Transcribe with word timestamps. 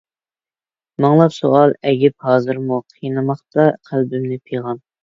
مىڭلاپ 1.05 1.35
سوئال 1.35 1.75
ئەگىپ 1.91 2.27
ھازىرمۇ، 2.29 2.83
قىينىماقتا 2.97 3.71
قەلبىمنى 3.93 4.45
پىغان. 4.53 4.87